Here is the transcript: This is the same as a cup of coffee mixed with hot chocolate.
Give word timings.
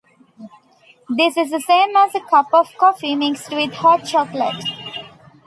This 1.15 1.37
is 1.37 1.51
the 1.51 1.59
same 1.61 1.95
as 1.95 2.15
a 2.15 2.21
cup 2.21 2.47
of 2.53 2.75
coffee 2.75 3.13
mixed 3.15 3.51
with 3.51 3.71
hot 3.73 4.03
chocolate. 4.03 4.65